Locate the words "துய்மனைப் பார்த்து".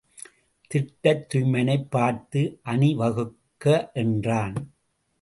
1.29-2.59